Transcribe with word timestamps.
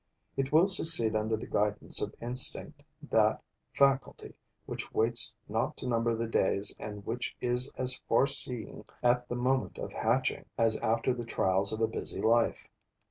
It 0.35 0.51
will 0.51 0.65
succeed 0.65 1.15
under 1.15 1.37
the 1.37 1.45
guidance 1.45 2.01
of 2.01 2.15
instinct, 2.19 2.81
that 3.11 3.39
faculty 3.71 4.33
which 4.65 4.91
waits 4.91 5.35
not 5.47 5.77
to 5.77 5.87
number 5.87 6.15
the 6.15 6.25
days 6.25 6.75
and 6.79 7.05
which 7.05 7.37
is 7.39 7.71
as 7.77 7.99
far 8.09 8.25
seeing 8.25 8.83
at 9.03 9.29
the 9.29 9.35
moment 9.35 9.77
of 9.77 9.93
hatching 9.93 10.45
as 10.57 10.75
after 10.79 11.13
the 11.13 11.23
trials 11.23 11.71
of 11.71 11.81
a 11.81 11.87
busy 11.87 12.19
life. 12.19 12.67